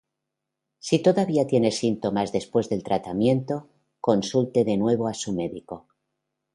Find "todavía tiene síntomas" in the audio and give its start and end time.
0.97-2.31